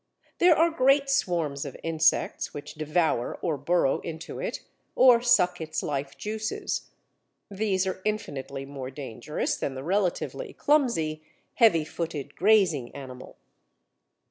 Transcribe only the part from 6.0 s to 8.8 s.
juices. These are infinitely